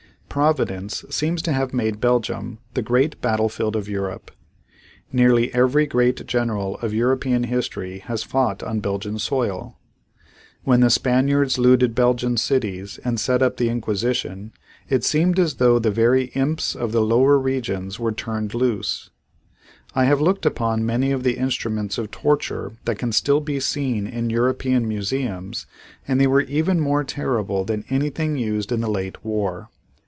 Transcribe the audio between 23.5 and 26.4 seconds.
seen in European museums and they were